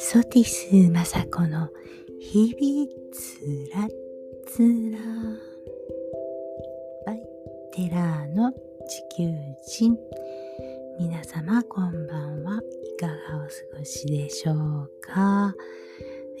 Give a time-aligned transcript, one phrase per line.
[0.00, 1.68] ソティス雅子の
[2.20, 3.88] 日々つら
[4.46, 4.62] つ
[4.92, 4.98] ら。
[7.04, 7.22] バイ
[7.72, 9.28] テラーの地球
[9.66, 9.98] 人。
[11.00, 12.60] 皆様こんばんは
[12.96, 15.52] いかがお過ごしでしょうか、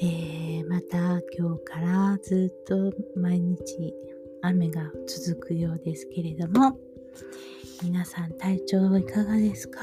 [0.00, 3.92] えー、また今日からずっと毎日
[4.40, 6.78] 雨が続くようですけれども。
[7.82, 9.80] 皆さん体調いかがですか、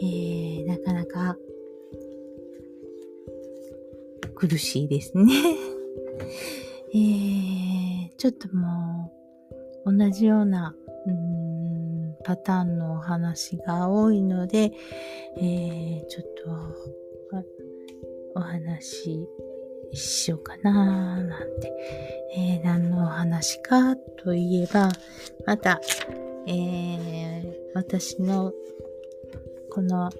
[0.00, 1.36] えー、なかなか
[4.40, 5.32] 苦しいですね。
[6.94, 9.12] えー、ちょっとも
[9.84, 10.74] う同じような
[11.06, 14.72] うんパターンのお話が多いので、
[15.36, 16.50] えー、ちょっと
[18.34, 19.28] お話
[19.92, 21.72] しようかななんて、
[22.34, 24.88] えー、何のお話かといえば
[25.44, 25.78] また
[26.46, 28.54] えー、私の
[29.70, 30.10] この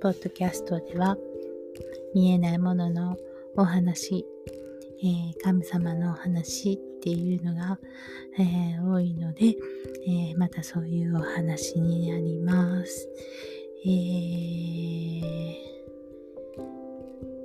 [0.00, 1.18] ポッドキャストでは
[2.14, 3.18] 見えないものの
[3.56, 4.26] お話、
[5.02, 7.78] えー、神様のお話っていうのが、
[8.38, 9.54] えー、多いので、
[10.06, 13.08] えー、またそういうお話になります。
[13.84, 15.54] えー、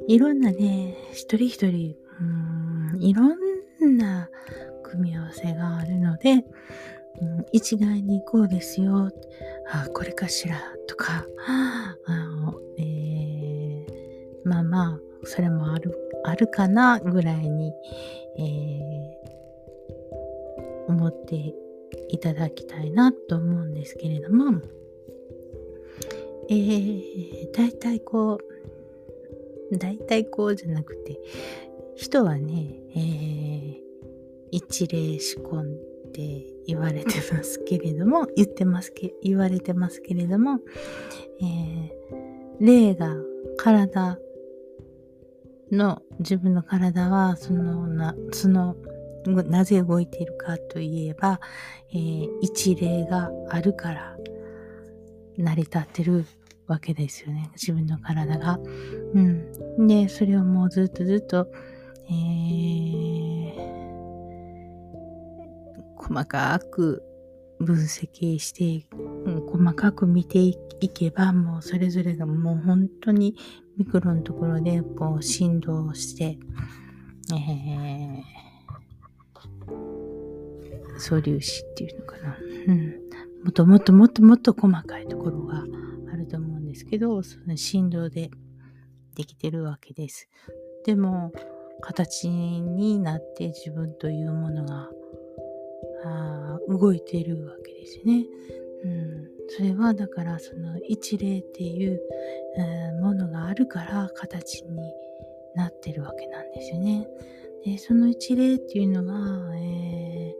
[0.08, 1.96] いろんなね、一人一人、
[2.94, 3.24] うん、いろ
[3.86, 4.30] んな
[4.84, 9.12] 組み合わせがあるので、うん、一概にこうですよ、
[9.72, 13.86] あこれかしらとか、あのえー、
[14.44, 17.74] まあまあ、それもある、あるかなぐらいに、
[18.38, 21.54] えー、思って
[22.10, 24.62] いただきたいなと思うんですけれども、
[26.50, 28.40] えー、大体こ
[29.72, 31.20] う、大体こうじゃなくて、
[31.96, 33.78] 人はね、えー、
[34.52, 40.60] 一例仕込んって言われてますけれども、 言ってますけ、言われてますけれども、
[41.40, 43.16] えー、霊が
[43.58, 44.18] 体
[45.72, 48.76] の、自分の体は、そのな、その、
[49.26, 51.40] なぜ動いているかといえば、
[51.92, 54.18] えー、一霊があるから
[55.38, 56.26] 成り立ってる
[56.68, 57.50] わけですよね。
[57.54, 58.60] 自分の体が。
[59.14, 59.88] うん。
[59.88, 61.48] で、それをもうずっとずっと、
[62.10, 63.72] えー、
[65.96, 67.04] 細かく
[67.60, 68.88] 分析して、
[69.26, 70.58] うん、細かく見てい
[70.90, 73.36] けば、もうそれぞれがもう本当に
[73.82, 76.38] ミクロのところでこう振動して、
[77.34, 82.38] えー、素粒子っていうのかな。
[82.68, 82.90] うん。
[83.44, 85.64] もっともっともっともっと細かいところが
[86.14, 88.30] あると思うんですけど、その振動で
[89.16, 90.30] できてるわけです。
[90.86, 91.32] でも、
[91.82, 94.92] 形になって自分というものが
[96.70, 98.28] 動いてるわけですね。
[98.84, 102.02] うん、それはだからその一例っていう、
[102.58, 104.94] えー、ものがあるから形に
[105.56, 107.08] なってるわけなんですよね。
[107.64, 109.14] でその一例っていうのが、
[109.56, 110.34] え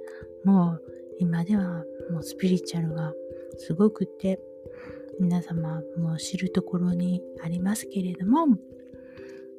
[0.46, 0.82] ー、もう
[1.20, 3.14] 今ではもうスピリチュアルが
[3.58, 4.40] すごくて
[5.20, 8.58] 皆様も知るところにありますけれども、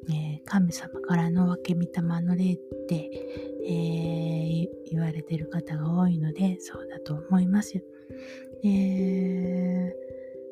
[0.09, 2.57] えー、神様からの分け御霊の霊っ
[2.89, 3.09] て、
[3.65, 7.81] えー、言われてる方が多いので、そうだと思います。
[8.63, 9.93] え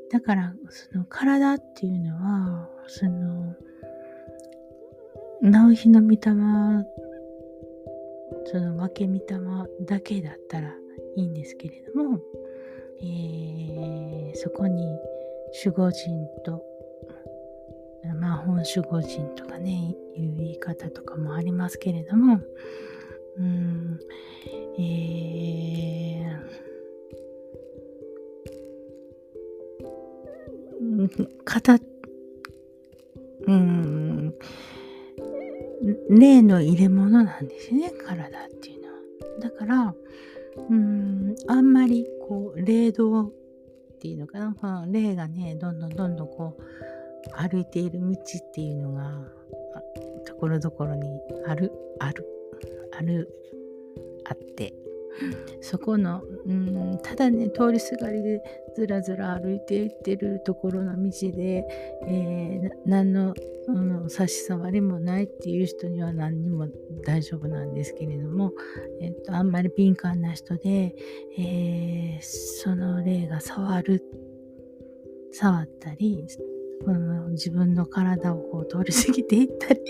[0.10, 3.56] ー、だから、その体っていうのは、その、
[5.42, 6.18] 直日の御霊、
[8.46, 10.76] その分け御霊だけだったら
[11.16, 12.20] いいんですけれども、
[13.02, 14.86] えー、そこに
[15.64, 16.64] 守護神と
[18.20, 22.40] まあ本守護神とかねいう言い方とかもありますけれども
[23.38, 24.00] うん
[24.78, 26.71] えー、
[31.46, 31.78] 型
[33.48, 34.34] うん
[36.10, 38.94] 霊の入れ物なんですね体っていうのは。
[39.40, 39.96] だから
[40.70, 43.32] うんあんまりこう霊道っ
[44.00, 49.22] ていうのかなこの霊がねどんどんどんどんこう歩いている道っていうのが
[50.26, 52.26] ところどころにあるある
[52.92, 53.30] ある
[54.26, 54.81] あって。
[55.62, 58.42] そこのうんただね通りすがりで
[58.76, 61.66] ずらずら歩いていってるところの道で、
[62.08, 63.34] えー、何の、
[63.68, 66.68] うん、差し障りもないっていう人には何にも
[67.06, 68.52] 大丈夫なんですけれども、
[69.02, 70.96] えーと、あんまり敏感な人で、
[71.38, 74.04] えー、その霊が触る
[75.34, 76.26] 触ったり
[76.86, 79.82] うん、自分の体をこう通り過ぎていったり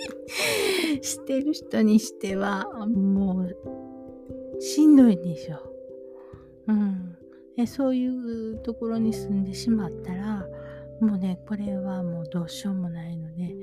[1.02, 3.58] してる人にしてはもう
[4.62, 5.58] しんどいでしょ。
[6.68, 7.18] うん、
[7.58, 10.46] でそういうところに住んでしまったら
[11.02, 13.56] もうね、これはもうどうしようもないので、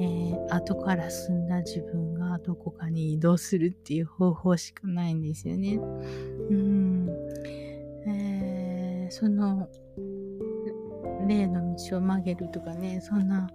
[0.00, 5.74] えー、後から住んだ自分がどこかに移動するっていう方法しかないんですよね。
[5.74, 7.08] うん。
[8.06, 9.68] えー、その、
[11.26, 13.50] 例の道を曲げるとかね、そんな、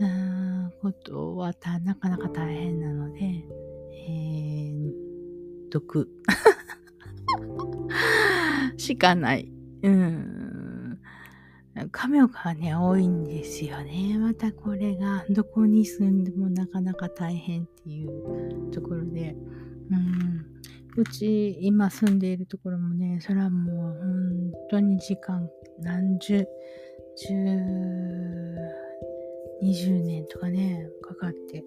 [0.00, 3.20] うんことはなかなか大変なので、
[3.92, 5.05] えー、
[5.70, 6.08] 毒
[8.76, 9.50] しかない。
[9.82, 10.98] うん。
[11.92, 14.16] 亀岡はね、多いんですよね。
[14.18, 19.36] またこれが、どこに住んでもなかなか大変っていうところで、
[19.90, 20.46] うん。
[20.96, 26.46] うち、今住んでいるところもね、それはもう本当に時間、何十、
[27.16, 27.34] 十、
[29.60, 31.62] 二十年とかね、かかって、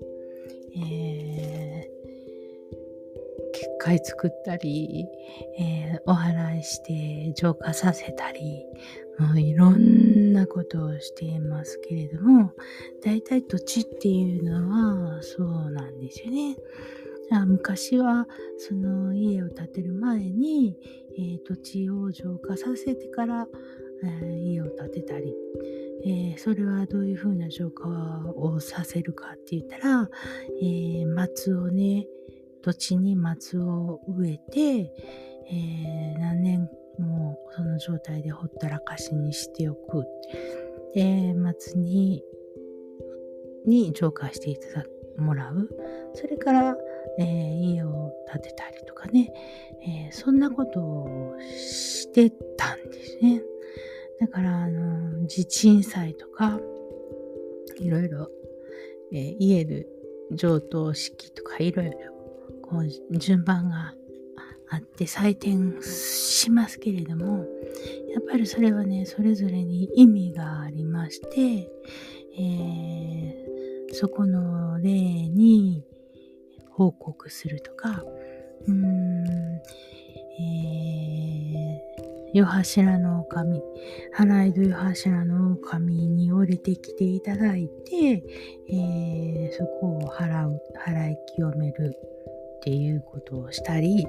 [0.75, 5.07] えー、結界作ったり、
[5.57, 8.65] えー、お祓いして浄化させたり、
[9.17, 12.51] もういろんなことをしていますけれども、
[13.03, 16.55] 大体土地っていうのはそうなんですよね。
[17.45, 18.27] 昔は
[18.57, 20.75] その家を建てる前に、
[21.17, 23.47] えー、土地を浄化させてから、
[24.03, 25.35] えー、家を建てたり、
[26.05, 27.87] えー、それはどういうふうな浄化
[28.35, 30.09] をさせるかって言ったら、
[30.61, 32.07] え松をね、
[32.61, 34.91] 土地に松を植えて、
[35.51, 36.69] えー、何年
[36.99, 40.05] もその状態でほったらかしにしておく。
[40.93, 42.23] で、松に、
[43.65, 44.85] に浄化していただ
[45.17, 45.69] もらう。
[46.13, 46.77] それから、
[47.19, 47.25] えー、
[47.59, 49.31] 家を建てたりとかね、
[49.81, 53.41] えー、そんなことをしてたんですね。
[54.19, 56.59] だから、あの、地震災とか、
[57.79, 58.29] いろいろ、
[59.11, 59.87] えー、家で
[60.31, 62.18] 上等式とかいろいろ
[62.69, 63.93] こう順番が
[64.69, 67.45] あって採点しますけれども、
[68.13, 71.71] やっぱりそれはね、それぞれに意味がありまして、
[72.37, 75.83] えー、そこの例に
[76.69, 78.03] 報告するとか、
[78.67, 79.25] うーん、
[80.39, 83.63] えー、夜柱の神、
[84.13, 88.23] 花井戸夜柱の神に降りてきていただいて、
[88.69, 91.97] えー、そこを払う、払い清める。
[92.59, 94.05] っていうことをしたり、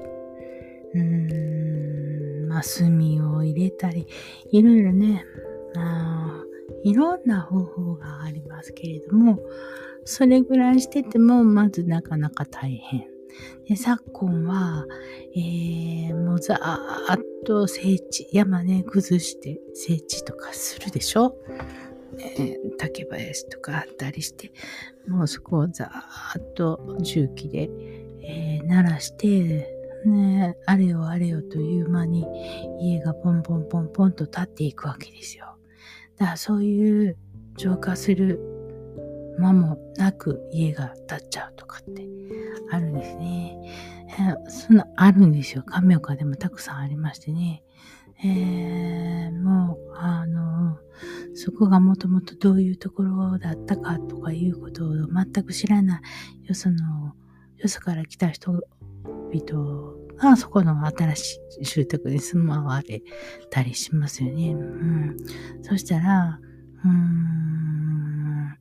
[0.94, 4.08] うーん、まあ、炭を入れたり、
[4.50, 5.24] いろいろね、
[5.76, 6.42] あ
[6.82, 9.38] いろんな方法がありますけれども、
[10.04, 13.06] それぐらいしてても、まずなかなか大変。
[13.66, 14.84] で昨今は、
[15.36, 21.36] えー、もうざーっと整地、山ね、崩して整地とかするでしょ、
[22.18, 24.52] えー、竹林とかあったりして、
[25.06, 27.70] もうそこをざーっと重機で、
[28.30, 29.74] えー、鳴らして、
[30.06, 32.24] ね、あれよあれよという間に
[32.80, 35.56] 家がポンポンポンポンと立っていくわけですよ。
[36.16, 37.16] だからそういう
[37.56, 38.40] 浄化する
[39.38, 42.06] 間もなく家が建っちゃうとかって
[42.70, 43.58] あるんですね。
[44.08, 45.62] えー、そんなあるんですよ。
[45.62, 47.62] 亀岡でもたくさんありましてね。
[48.22, 50.78] えー、もう、あの、
[51.34, 56.00] そこがもともとどういうところだったかとかいうことを全く知らな
[56.44, 57.14] い、よその
[57.62, 63.02] よそから来た人々がそこの新しい住宅に住まわれ
[63.50, 64.52] たりしますよね。
[64.52, 65.16] うん。
[65.62, 66.38] そしたら、
[66.84, 68.56] うーん、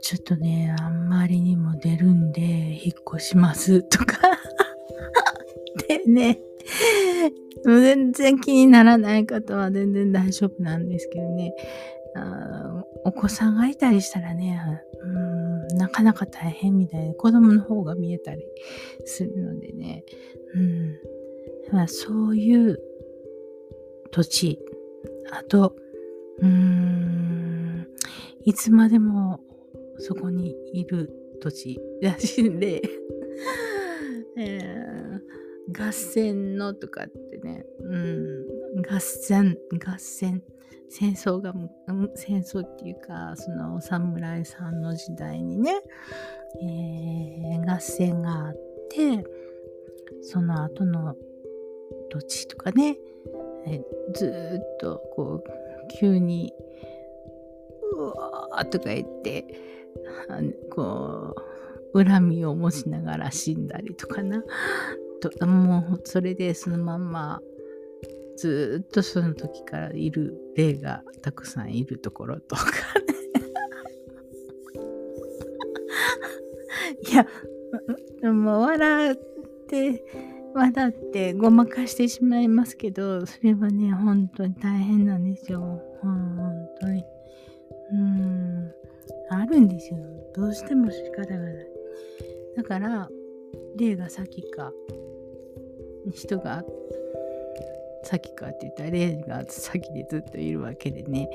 [0.00, 3.82] ちょっとね、あんまりにも出るんで、引っ越します。
[3.82, 4.18] とか。
[5.88, 6.40] でね、
[7.64, 11.54] 全然気にならない方は全然大丈夫なんですけどね、
[12.16, 14.60] あお子さんがいたりしたらね、
[15.02, 15.29] うん。
[15.80, 18.44] なかなか大変みたいで、子供の方が見えたり
[19.06, 20.04] するのでね、
[20.54, 20.98] うん。
[21.72, 22.78] まあ、そういう
[24.10, 24.58] 土地、
[25.32, 25.74] あと、
[26.38, 27.86] うーん、
[28.44, 29.40] いつまでも
[29.98, 31.10] そこにいる
[31.40, 32.82] 土地らしいんで、
[34.36, 40.42] えー、合戦のとかってね、うん、合戦、合戦、
[40.88, 41.54] 戦争が、
[42.14, 45.80] 戦争っていうか、そのお侍さんの時代にね、
[46.62, 48.54] えー、合戦があっ
[48.90, 49.24] て、
[50.22, 51.14] その後の
[52.10, 52.98] 土地とかね、
[53.66, 53.80] え
[54.14, 55.50] ずっとこう、
[55.98, 56.52] 急に、
[57.96, 58.02] う
[58.56, 59.44] わとか言って、
[60.70, 61.34] こ
[61.94, 64.42] う、恨みを持ちながら死んだりとかな。
[65.20, 67.40] ともう、それでそのまんま、
[68.40, 72.72] ずっとその時からいる霊がたくさんいるところとかね
[77.12, 79.16] いや、もう笑っ
[79.68, 80.04] て
[80.54, 85.60] まだってごまかしてしまいますけど、それはね、本当に大変なんですよ。
[86.00, 87.04] 本当に。
[87.92, 88.72] うん。
[89.28, 89.98] あるんですよ。
[90.34, 91.66] どうしても仕方がない。
[92.56, 93.10] だから、
[93.76, 94.72] 例が先か、
[96.10, 96.64] 人が
[98.10, 101.28] 先かって言ったら霊が先でずっといるわけでね。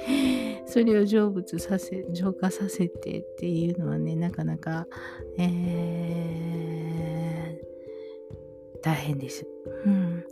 [0.65, 4.86] それを成仏させ浄化させてっていうのはねなかなか、
[5.38, 9.48] えー、大変です、
[9.86, 10.25] うん。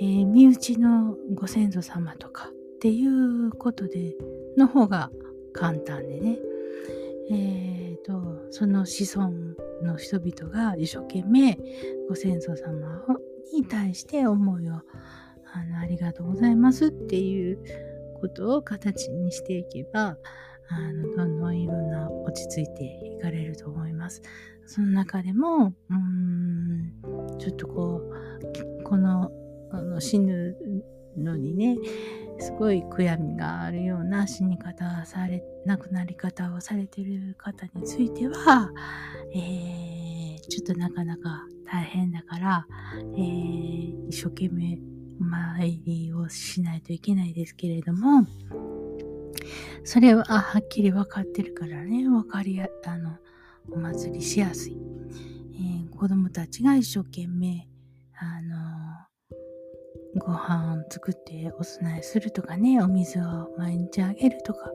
[0.00, 4.14] えー、身内のご先祖様とかっていうことで
[4.56, 5.10] の方が
[5.52, 6.38] 簡単でね。
[7.30, 9.32] えーと、その子孫
[9.82, 11.58] の人々が一生懸命
[12.08, 13.04] ご先祖様
[13.52, 14.80] に対して思いを
[15.52, 17.58] あのありがとうございますっていう
[18.20, 20.16] ことを形にしていけば
[20.68, 24.22] あのどんどんいろんな落ち着いていかれると思います。
[24.66, 29.30] その中でもうーんちょっとこうこの
[29.70, 30.56] あの死ぬ
[31.16, 31.76] のにね
[32.38, 38.70] すごい悔やみがあるような死に方され亡くなり方をされてる方については、
[39.34, 42.66] えー、ちょっとなかなか大変だから、
[43.16, 44.78] えー、一生懸命
[45.18, 48.26] 参りをしないといけないですけれども、
[49.84, 53.16] それははっきり分かってるからね、分かりや、あの、
[53.70, 54.76] お祭りしやすい。
[55.54, 57.68] えー、子供たちが一生懸命、
[58.18, 58.56] あの、
[60.20, 64.70] ご飯を作ってお供えするとかね、お水を毎日あげるとか、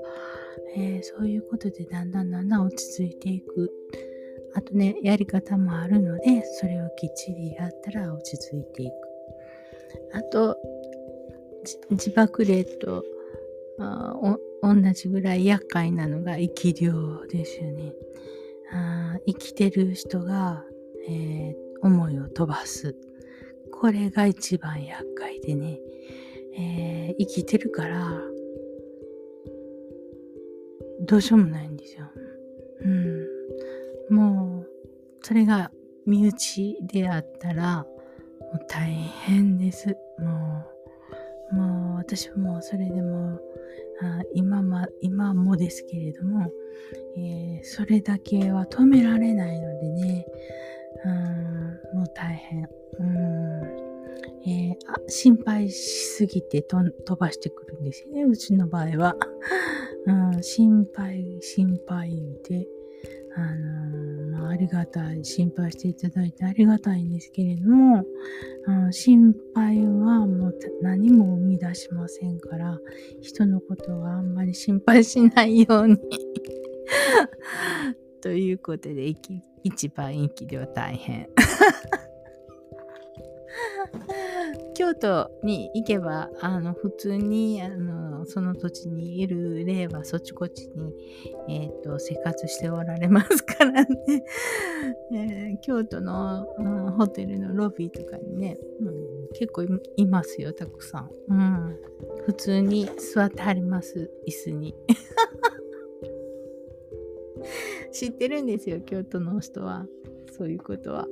[0.76, 3.72] えー、そういうことでだんだんだんだん落ち着いていく。
[4.56, 9.07] あとね、やり方もあるので、それをきっちりやったら落ち着いていく。
[10.14, 10.58] あと、
[11.90, 13.04] 自爆霊と
[14.62, 17.94] 同じぐらい厄介なのが生き量ですよね。
[18.72, 20.64] あ生きてる人が、
[21.08, 22.96] えー、思いを飛ばす。
[23.72, 25.80] これが一番厄介でね、
[26.58, 28.22] えー、生きてるから、
[31.02, 32.08] どうしようもないんですよ。
[32.82, 34.16] うん。
[34.16, 34.70] もう、
[35.22, 35.72] それが
[36.06, 37.86] 身内であったら、
[38.54, 38.92] もう大
[39.26, 39.98] 変です。
[40.20, 40.66] も
[41.52, 43.40] う、もう私もそれでも、
[44.02, 46.52] あ今ま、今もですけれども、
[47.18, 50.26] えー、それだけは止められないのでね、
[51.06, 51.10] う
[51.96, 52.70] ん、もう大変。
[53.00, 53.88] うん
[54.46, 59.16] えー、あ心配しすぎてと飛ばしてくるんですよね、うちの場合は。
[60.08, 62.66] うん、心配、心配で、
[63.36, 63.97] あの、
[64.58, 68.04] りがたい、心配していただいてありがたいんですけれども、
[68.66, 72.78] あの心配はもう何も生み出しませんから、
[73.22, 75.98] 人のことはあんまり心配しないように。
[78.22, 79.14] ということで、
[79.64, 81.30] 一番息では大変。
[84.88, 90.94] 京都に行けば、あの、普通に、あの、その土地にいる霊はそっちこっちに、
[91.50, 93.84] えっ、ー、と、生活しておられますからね。
[95.14, 99.66] えー、京都の、うん、ホテルのロビーとかにね、うん、結構
[99.98, 101.12] いますよ、たくさん。
[101.28, 101.78] うん。
[102.26, 104.74] 普通に座ってはります、椅子に。
[107.92, 109.86] 知ってるんですよ、京都の人は。
[110.32, 111.10] そういうことは。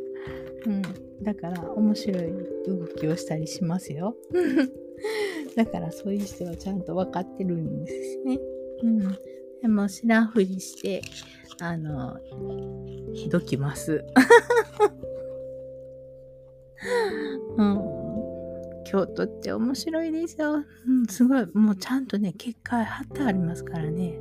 [0.65, 0.82] うん、
[1.24, 2.24] だから面白い
[2.67, 4.15] 動きをしたりしますよ。
[5.55, 8.39] だからそういう人はちゃんと分かってるんですね。
[8.84, 9.00] うん。
[9.62, 11.01] でも知らんふりして、
[11.60, 12.17] あの、
[13.13, 14.03] ひどきます。
[17.58, 17.96] うん。
[18.86, 20.63] 京都って面白いですよ。
[20.88, 24.17] うん、すごい、もうちゃんとね、結界貼ってありますからね。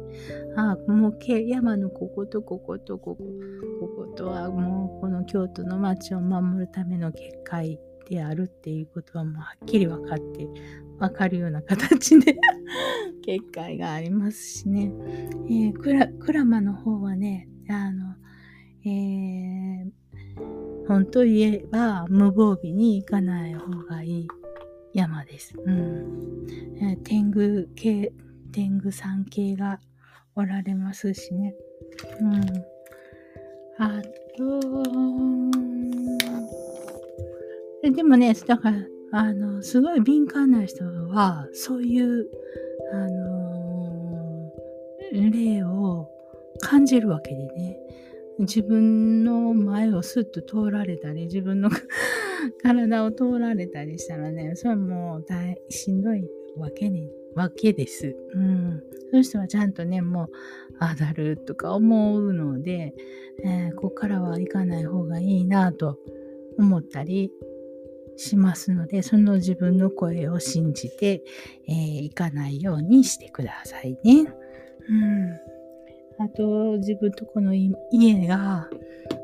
[0.57, 3.23] あもう山のこことこことここ、
[3.81, 7.79] こことはもうこの京都の町を守るための結界
[8.09, 10.47] であるっていうことはもうはっきり分かって、
[10.99, 12.37] 分かるような形で
[13.25, 14.93] 結界がありますしね。
[15.47, 18.15] えー、クラ、マの方はね、あの、
[18.85, 19.91] えー、
[20.87, 24.29] 本当言えば無防備に行かない方がいい
[24.93, 25.55] 山です。
[25.65, 27.03] うん。
[27.03, 28.13] 天狗系、
[28.53, 29.81] 天狗さん系が
[30.37, 31.55] おられますしね。
[32.21, 32.41] うん。
[33.79, 34.03] あ
[34.37, 34.61] と、
[37.91, 38.79] でもね、だから、
[39.13, 42.29] あの、すごい敏感な人は、そういう、
[42.93, 46.09] あのー、例を
[46.61, 47.79] 感じるわけでね。
[48.39, 51.71] 自分の前をスッと通られたり、自分の
[52.63, 58.17] 体を通られたりしたらね、それはもう大しんどいわけに、わけです。
[58.35, 58.83] うん。
[59.11, 60.29] そういう人はちゃんとね、もう、
[60.79, 62.95] あだるとか思うので、
[63.45, 65.99] えー、ここからは行かない方がいいなと
[66.59, 67.31] 思ったり
[68.17, 71.23] しますので、その自分の声を信じて、
[71.69, 74.33] えー、いかないようにしてくださいね。
[74.89, 76.25] うん。
[76.25, 78.69] あと、自分とこの家が、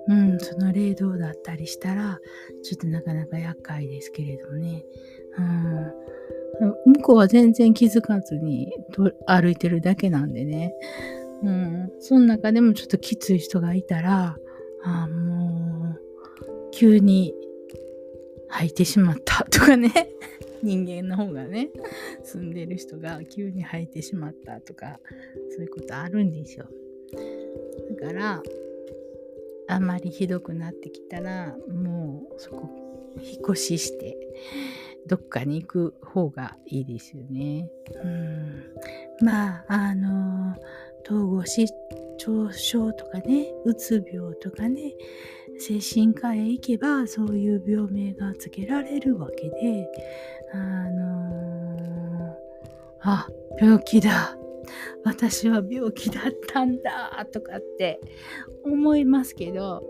[0.09, 2.19] うん、その霊道だったりしたら、
[2.63, 4.83] ちょっとなかなか厄介ですけれどもね。
[5.39, 8.73] うん、向こうは全然気づかずに
[9.27, 10.75] 歩いてるだけなんでね。
[11.43, 14.37] うん、その中でもちょっときつい人がいたら、
[14.83, 17.35] あもう、急に
[18.49, 19.93] 吐いてしまったとかね。
[20.63, 21.71] 人間の方がね、
[22.23, 25.01] 住んでる人が急に吐いてしまったとか、
[25.51, 26.67] そういうことあるんですよ。
[27.99, 28.43] だから、
[29.69, 32.69] あまりひどくなってきたら、もうそこ、
[33.23, 34.17] 引っ越しして、
[35.07, 37.71] どっかに行く方がいいですよね。
[38.05, 40.57] うん、まあ、あの、
[41.05, 41.73] 統合失
[42.19, 44.95] 調症とかね、うつ病とかね、
[45.59, 49.89] 精神科へ行けばそういう病名がつけられるわけで、
[50.53, 50.57] あ
[50.91, 52.35] のー、
[53.01, 53.29] あ、
[53.59, 54.37] 病気だ。
[55.05, 58.01] 私は病気だったんだとかって
[58.65, 59.83] 思いますけど、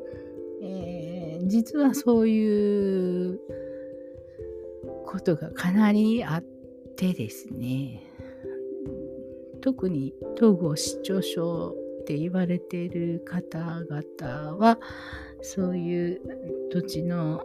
[0.63, 3.41] えー、実はそういう
[5.07, 6.43] ことがかなりあっ
[6.97, 8.10] てですね
[9.61, 14.79] 特に統合失調症って言われている方々は
[15.43, 16.21] そういう
[16.73, 17.43] 土地の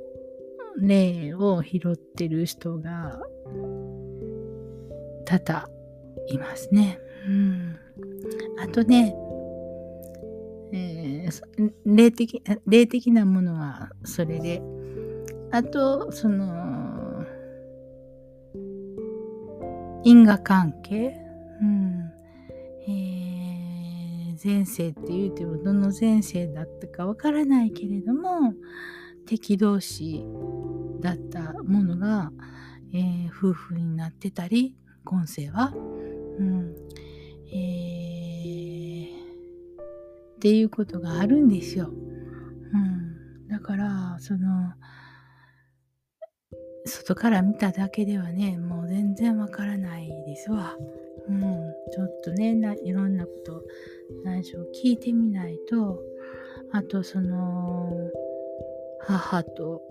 [0.78, 3.20] 霊を拾ってる人が
[5.26, 5.70] 多々
[6.28, 7.00] いますね。
[7.28, 7.80] うん、
[8.60, 9.16] あとね、
[10.74, 14.62] えー、霊的霊的なものはそれで
[15.52, 17.26] あとその
[20.04, 21.20] 因果関係、
[21.62, 21.95] うん。
[22.88, 28.54] えー、前世って言うてもどの前世だったかわからないけれども
[29.25, 30.24] 敵同士
[31.01, 32.31] だったものが、
[32.94, 36.75] えー、夫婦になってたり今世は、うん
[37.51, 39.16] えー、
[40.36, 41.90] っていうことがあるんですよ。
[41.90, 44.74] うん、だからその
[46.86, 50.75] 外から見ただけではねもう全然わからないですわ。
[51.27, 51.42] うん、
[51.92, 53.64] ちょっとねいろんなこと
[54.24, 56.01] 内緒を聞いてみないと
[56.72, 58.11] あとその
[59.00, 59.81] 母と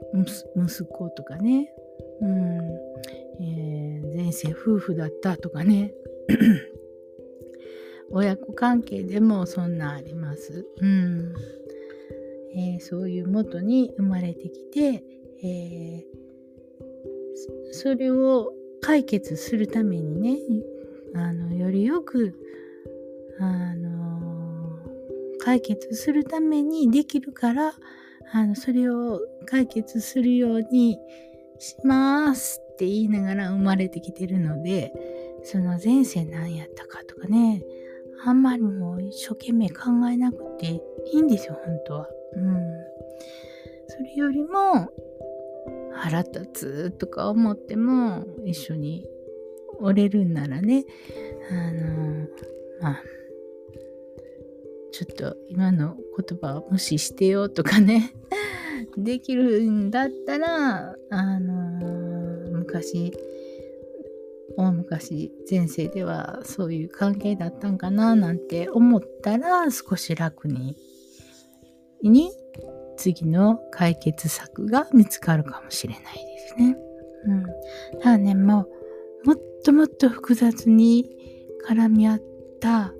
[0.54, 1.72] 息子とかね、
[2.20, 2.94] うん。
[3.40, 5.92] えー、前世夫婦だったとかね
[8.10, 10.66] 親子関係でもそんなあります。
[10.80, 11.34] うん。
[12.56, 15.02] えー、そういう元に生まれてきて、
[15.42, 16.04] えー、
[17.72, 20.38] それを解決するためにね
[21.14, 22.34] あのよりよく
[23.38, 24.78] あの
[25.38, 27.74] 解決するためにできるから
[28.32, 30.98] あのそれを解決するように
[31.58, 34.92] しますって言いながら生まれてきてるので
[35.44, 37.62] その前世何やったかとかね
[38.24, 42.08] あんまりもう一生懸命考えなくていいんですよ本当は。
[42.36, 42.64] うん、
[43.86, 44.88] それよりも
[45.92, 49.06] 腹立つとか思っても一緒に
[49.80, 50.84] 折れるんならね
[51.50, 52.26] あの
[52.80, 53.02] まあ
[54.92, 58.14] ちょっと今の言葉を無視してよとかね
[58.96, 63.12] できるんだったらあの昔
[64.56, 70.76] 大昔前世ではそういう関係だったんかななんて思ったら少し楽に
[72.02, 72.30] に
[72.96, 76.76] 次の解決策が見つかるかもしれないですね。
[77.26, 77.46] うん。
[78.00, 78.68] ただね、もう、
[79.24, 81.10] もっともっと複雑に
[81.68, 82.22] 絡み合っ
[82.60, 82.92] た、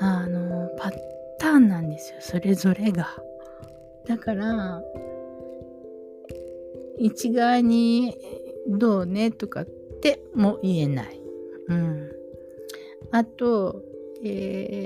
[0.00, 0.90] あの、パ
[1.38, 2.18] ターンなんですよ。
[2.20, 3.08] それぞれが。
[4.06, 4.82] だから、
[6.98, 8.16] 一概に
[8.66, 9.66] どうねとかっ
[10.02, 11.20] ても言えない。
[11.68, 12.10] うん。
[13.10, 13.82] あと、
[14.24, 14.84] え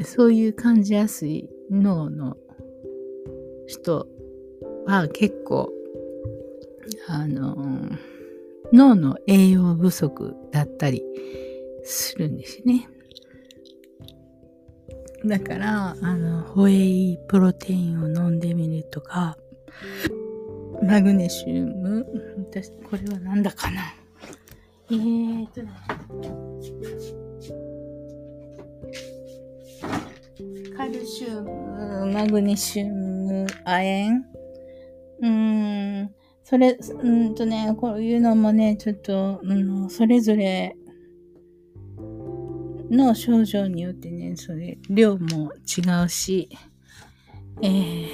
[0.00, 2.36] ー、そういう感じやすい脳の
[3.66, 4.08] 人
[4.86, 5.72] は結構、
[7.08, 7.56] あの、
[8.72, 11.02] 脳の栄養不足だったり
[11.84, 12.88] するんですね。
[15.24, 19.36] だから、あの、ホエイプロテインを飲んでみるとか、
[20.82, 22.06] マグネシウム、
[22.52, 23.94] 私、これはなんだかな。
[24.90, 25.62] えーと、
[30.76, 34.36] カルシウム、マグネシウム、亜鉛
[35.22, 36.14] うーん、
[36.48, 40.76] それ、うんとね、こういうのもね、ちょっと、うん、それぞれ
[42.88, 46.48] の症状によってね、それ、量も違うし、
[47.62, 48.06] えー、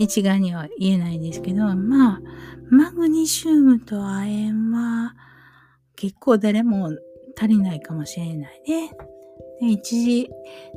[0.00, 2.20] 一概には言えないんですけど、まあ、
[2.68, 5.14] マグネシウムと亜鉛は
[5.94, 6.90] 結構誰も
[7.38, 8.90] 足りないかもしれないね。
[9.60, 10.28] で一時、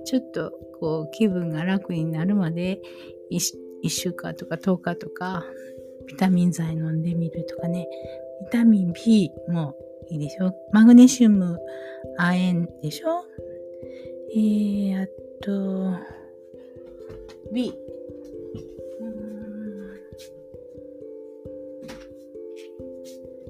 [0.05, 2.79] ちょっとこう気分が楽になるまで
[3.85, 5.43] 1, 1週間とか10日とか
[6.07, 7.87] ビタミン剤飲んでみるとかね。
[8.41, 9.75] ビタミン B も
[10.09, 11.57] いいでしょマグネシウム、
[12.17, 13.25] 亜鉛でしょ
[14.35, 15.07] えー、あ
[15.41, 15.93] と、
[17.53, 17.73] B。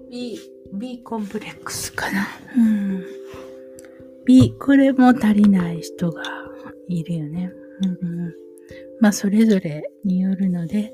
[0.10, 0.39] B、
[0.74, 2.28] B コンプレックスかな。
[2.56, 3.04] うん。
[4.26, 6.24] B、これも足りない人が
[6.88, 7.52] いるよね。
[7.82, 8.44] うん、うん、
[8.99, 10.93] まあ、それぞれによるので、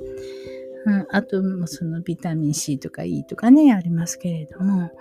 [0.86, 4.92] うん、あと、そのビタミン C とか E とかね、ありますけれども、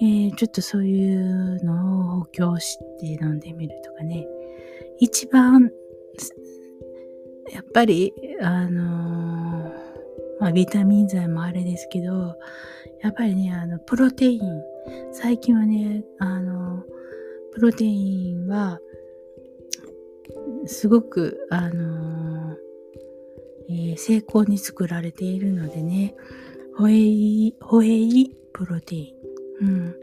[0.00, 4.26] えー、ちょっとそういうのを補強して飲んでみるとかね。
[4.98, 5.70] 一番、
[7.52, 9.72] やっぱり、あのー、
[10.40, 12.36] まあ、ビタミン剤もあれですけど、
[13.02, 14.40] やっぱりね、あの、プロテイン。
[15.12, 16.84] 最近はね、あの、
[17.52, 18.80] プロテインは、
[20.66, 22.56] すごく、あの
[23.68, 26.14] えー、成功に作られているのでね、
[26.76, 29.14] ホエイ、ホエイプロテイ
[29.62, 29.66] ン。
[29.66, 29.94] うん。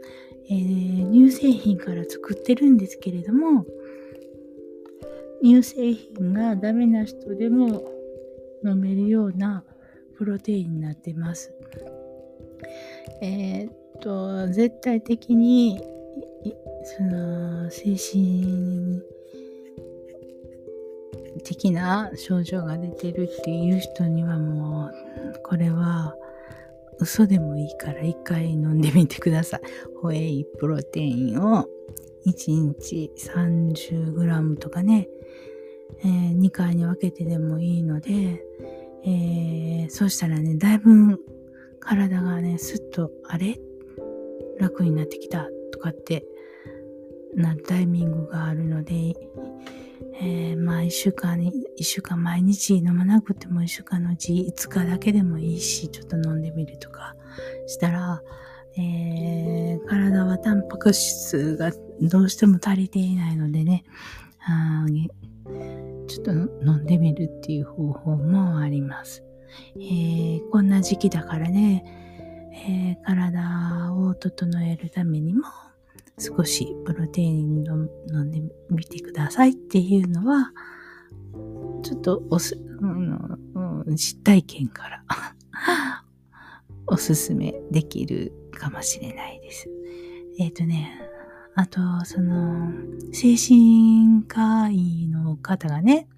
[0.50, 3.66] えー、乳製品から作ってるんですけれども、
[5.42, 7.84] 乳製品がダメな人でも
[8.64, 9.62] 飲めるような
[10.16, 11.52] プロテインになってます。
[13.20, 15.82] えー、っと、絶対的に、
[16.84, 19.02] その、精神
[21.48, 24.92] 的な症状が出てるっていう人にはもう、
[25.42, 26.14] これは
[26.98, 29.60] 嘘でもいいから一回飲んでみてください。
[30.02, 31.66] ホエイプロテインを
[32.26, 35.08] 1日 30g とかね、
[36.04, 38.44] えー、2回に分けてでもいいので、
[39.04, 41.18] えー、そうしたらね、だいぶ
[41.80, 43.58] 体がね、すっと、あれ？
[44.58, 46.26] 楽になってきたとかって
[47.34, 49.14] なタイミングがあるので、
[50.20, 57.14] えー、まあ一週間に、一週間毎日飲まなくても一週間のうち5日だけでもいいし、ちょっと飲んでみるとか
[57.66, 58.20] したら、
[58.76, 63.84] えー、体はタンパク質がどうしても足りていないのでね、
[64.40, 64.86] あ
[66.08, 69.24] ちょっと飲んでみるっていう方法もあります。
[69.76, 71.84] えー、こんな時期だからね、
[72.66, 75.44] えー、体を整えるためにも、
[76.18, 77.88] 少しプロテイン飲
[78.24, 80.52] んでみてくださいっていうのは、
[81.82, 85.04] ちょっとおす、うん、実体験から
[86.86, 89.68] おすすめできるかもしれないです。
[90.38, 90.90] えっ、ー、とね、
[91.54, 92.72] あと、その、
[93.12, 96.08] 精神科医の方がね、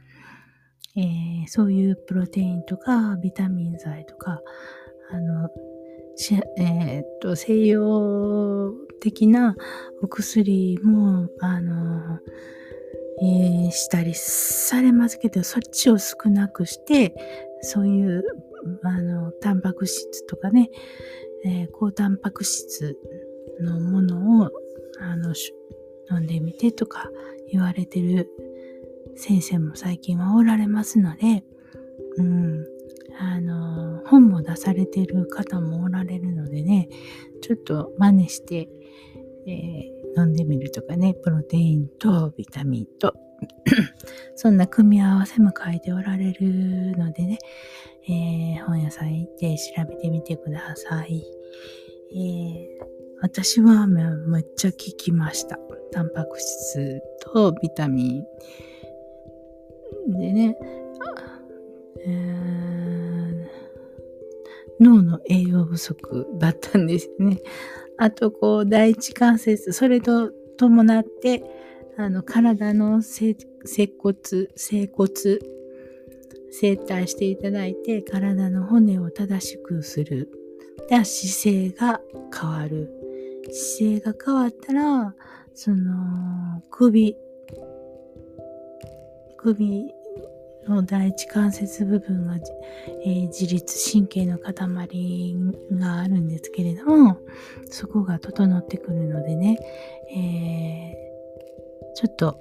[0.97, 4.43] えー、そういうプロテインとかビタミン剤とか、
[5.11, 5.49] あの、
[6.57, 9.57] えー、っと、西洋的な
[10.03, 12.19] お薬も、あの、
[13.23, 17.15] えー、したりされますけど、そっちを少なくして、
[17.63, 18.25] そういう、
[18.83, 20.71] あの、タンパク質とかね、
[21.45, 22.97] えー、高タンパク質
[23.61, 24.51] のものを、
[25.01, 25.35] あの、
[26.11, 27.11] 飲んでみてとか
[27.51, 28.29] 言われてる
[29.17, 31.45] 先生も最近はおられますので、
[32.17, 32.67] うん、
[33.23, 36.89] あの、本も出されてる方もおられるのでね、
[37.43, 38.69] ちょっと真似して、
[39.47, 43.15] えー、飲んでみるとかね、プロテインとビタミンと
[44.37, 47.39] そんな組み合わせも書いておられるのでね、
[48.09, 51.23] えー、本屋さん行って調べてみてください。
[52.13, 52.67] えー、
[53.21, 55.59] 私はめっちゃ効きました。
[55.93, 58.25] タンパク質とビタミン。
[60.19, 60.57] でね、
[62.07, 62.80] えー、
[64.81, 67.41] 脳の栄養不足だったんですね。
[67.99, 71.45] あと、こう、第一関節、それと伴って、
[71.97, 73.37] あの、体の接
[73.99, 74.17] 骨、
[74.57, 75.11] 整骨、
[76.51, 80.31] 整体していただいて、体の骨を正しくする。
[80.89, 82.01] で、姿勢が
[82.35, 82.91] 変わる。
[83.51, 85.15] 姿勢が変わったら、
[85.55, 87.17] その、首、
[89.37, 89.95] 首
[90.71, 92.37] の第一関節部分が、
[93.05, 94.55] えー、自律神経の塊
[95.73, 97.19] があるんですけれども、
[97.71, 99.59] そこが整ってくるのでね、
[100.15, 102.39] えー、ちょっと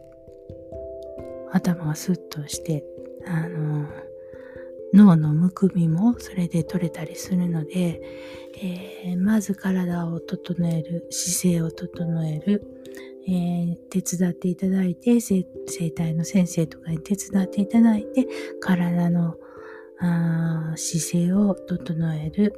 [1.52, 2.86] 頭がスッとして、
[3.26, 3.88] あの
[4.94, 8.02] 脳のむくみもそれで取れたりするので、
[8.62, 12.79] えー、まず体を整える、姿勢を整える、
[13.28, 15.44] えー、手伝っていただいて、生
[15.92, 18.28] 体の先生とかに手伝っていただいて、
[18.60, 19.36] 体の、
[20.02, 22.54] あ姿勢を整える、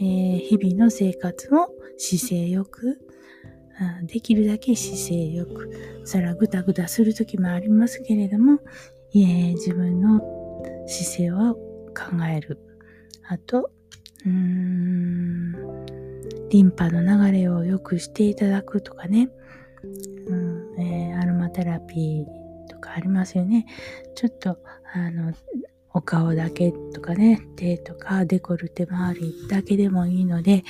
[0.00, 2.98] えー、日々の生活を姿勢よく、
[4.04, 5.70] できるだけ姿勢よく、
[6.04, 8.60] そらぐたぐたする時もありますけれども、
[9.14, 10.20] えー、自分の
[10.86, 11.54] 姿勢を
[11.94, 12.58] 考える。
[13.28, 13.70] あと、
[14.24, 15.52] うーん、
[16.50, 19.30] リンパの流れを良くしていただくとかね、
[19.84, 20.80] うん。
[20.80, 23.66] えー、アロマテラピーとかありますよね。
[24.14, 24.58] ちょっと、
[24.94, 25.32] あの、
[25.94, 30.64] お顔だけとかね、手とかデコルテ周りだけでもいいので、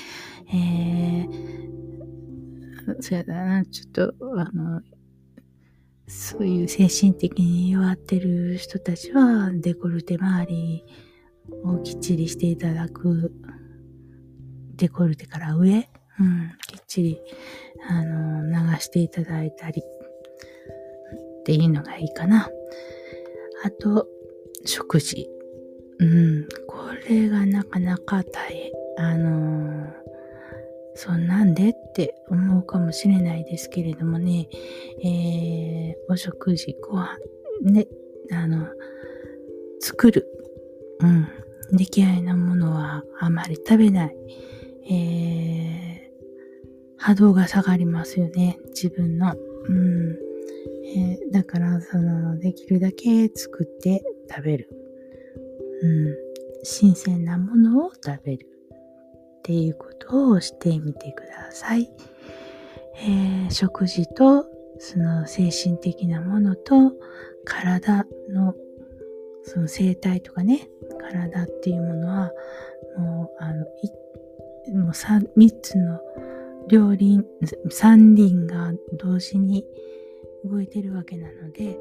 [0.53, 1.53] えー、
[3.01, 4.83] そうやだな、ちょっと、あの、
[6.09, 10.85] そういう精神的に弱ってる人たちは、デコルテ周り
[11.65, 13.33] をきっちりしていただく、
[14.77, 17.21] デコルテから上、うん、きっちり、
[17.89, 22.49] あの、流していただいたり、っていうのがいいかな。
[23.65, 24.07] あと、
[24.65, 25.29] 食事。
[25.99, 28.73] うん、これがなかなか大変。
[28.99, 29.93] あの、
[30.95, 34.49] そんなんでって思うかもしれないですけれどもね、
[35.03, 37.19] えー、お食事、ご飯、
[37.63, 37.87] ね、
[38.31, 38.67] あの、
[39.81, 40.29] 作る。
[41.01, 41.29] うん。
[41.73, 44.17] 出来合いのものはあまり食べない。
[44.91, 46.02] えー、
[47.03, 48.59] 波動が下がりますよね。
[48.69, 49.35] 自分の。
[49.69, 50.17] うん。
[50.87, 54.69] えー、だから、その、できるだけ作って食べる。
[55.83, 56.17] うん。
[56.63, 58.47] 新鮮なものを食べる。
[59.39, 61.91] っていうことをしてみてください。
[63.05, 64.47] えー、食事と、
[64.79, 66.93] その精神的なものと、
[67.45, 68.55] 体の、
[69.43, 70.69] その生態とかね、
[71.01, 72.31] 体っていうものは、
[72.97, 73.91] もう、あの、い
[74.73, 75.99] もう三つの
[76.69, 77.25] 両輪、
[77.71, 79.65] 三輪が同時に
[80.45, 81.79] 動いてるわけなので、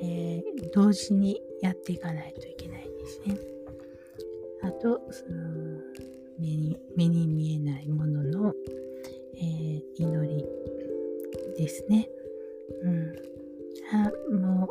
[0.00, 3.38] えー、同時にやっていかないといけないんですね。
[4.62, 5.80] あと、その
[6.38, 8.54] 目に目に見えないものの、
[9.34, 10.44] えー、祈り
[11.56, 12.08] ですね。
[12.82, 13.12] うん。
[13.92, 14.68] あも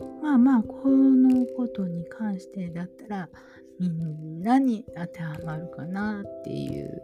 [0.00, 3.28] う、まあまあ、このことに関してだったら、
[3.78, 7.02] みんなに当てはまるかなっていう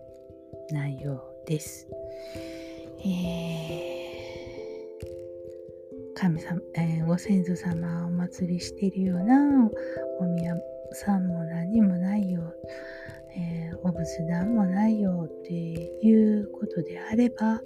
[0.70, 1.88] 内容です。
[3.00, 3.88] えー
[6.20, 9.70] 神様、えー、ご先祖様をお祭りしているような
[10.18, 10.52] お宮
[10.92, 12.42] さんも何もないよ、
[13.36, 17.62] えー、お仏壇もないよっていうことであれば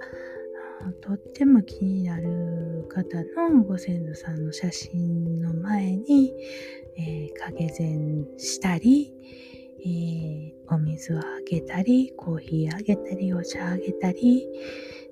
[1.01, 6.35] とっても気になる方のご先祖さんの写真の前に、
[6.99, 9.15] えー、影膳したり、
[9.85, 14.47] えー、お水をあげたりコーヒーあげたりお茶あげたり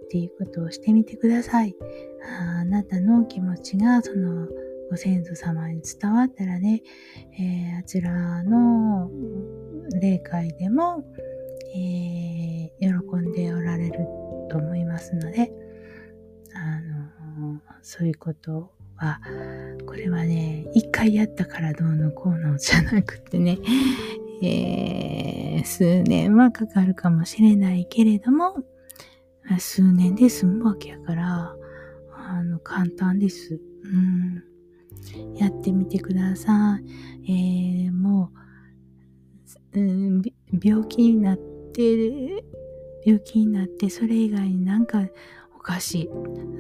[0.05, 1.77] っていうことをしてみてください。
[2.23, 4.49] あなたの気持ちがその
[4.91, 6.83] ご先祖様に伝わったらね、
[7.39, 9.11] えー、あちらの
[10.01, 11.05] 霊界でも、
[11.75, 14.07] えー、喜んでおられる
[14.51, 15.53] と思いますので、
[16.55, 19.21] あのそういうことは、
[19.87, 23.59] これはね、一回やったからどうのこうのじゃなくてね、
[24.43, 28.65] えー、数年はかかるかもしれないけれども、
[29.59, 31.57] 数年で済むわけやから、
[32.15, 33.61] あの、簡単です。
[33.85, 34.45] うん。
[35.37, 36.79] やってみてくださ
[37.27, 37.87] い。
[37.87, 38.31] えー、も
[39.75, 40.23] う、うん、
[40.63, 41.39] 病気になっ
[41.73, 42.45] て、
[43.05, 45.09] 病気になって、それ以外になんか
[45.57, 46.11] おかしい。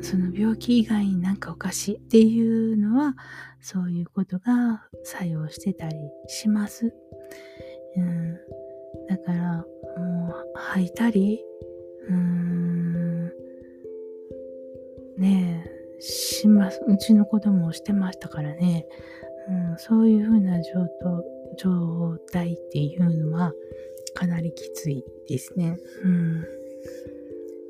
[0.02, 3.16] その病気以外になんかおかしいっていうのは、
[3.60, 5.96] そういうことが作用してたり
[6.28, 6.92] します。
[7.96, 8.38] うん、
[9.08, 9.56] だから、
[9.98, 11.44] もう吐いたり、
[12.08, 13.26] うん、
[15.18, 15.64] ね
[15.98, 16.80] え、します。
[16.86, 18.86] うちの子供もしてましたからね。
[19.48, 20.86] うん、そういうふうな状
[21.58, 23.52] 状態っていうのは
[24.14, 25.76] かなりきついですね。
[26.02, 26.44] うん。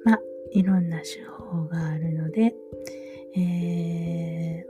[0.05, 0.21] まあ、
[0.53, 2.55] いろんな手法があるので、
[3.37, 4.20] えー、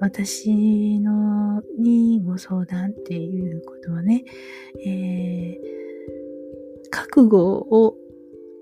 [0.00, 4.24] 私のにご相談っていうことはね、
[4.84, 7.96] えー、覚悟を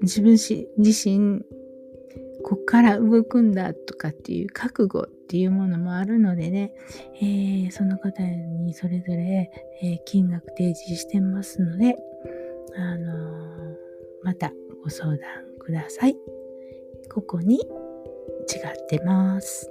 [0.02, 1.42] 自分自身
[2.42, 6.72] こっから動くんだとかっていう覚悟っていうものもあるのでね、
[7.20, 9.50] えー、その方にそれぞれ、
[9.82, 11.96] えー、金額提示してますので、
[12.76, 13.76] あのー、
[14.22, 15.20] またご相談
[15.58, 16.16] ください。
[17.12, 19.70] ここに違ってます。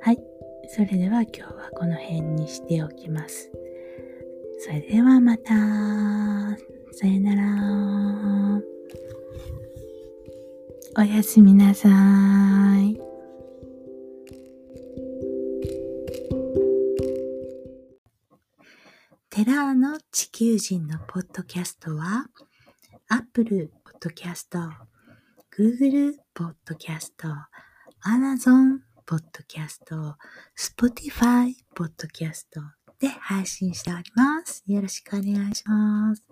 [0.00, 0.29] はい。
[0.68, 3.50] それでは今日はこの辺にしておきます。
[4.60, 5.54] それではまた。
[6.92, 8.62] さよなら。
[10.98, 11.88] おやすみなさ
[12.78, 13.00] い。
[19.30, 22.26] テラーの地球人のポッドキャストは、
[23.08, 23.70] Apple
[24.02, 24.70] Podcast、
[25.56, 27.12] Google Podcast、
[28.04, 30.14] Amazon ポッドキャスト、
[30.56, 32.60] Spotify ポッドキャスト
[33.00, 34.62] で配信しております。
[34.68, 36.22] よろしくお願いします。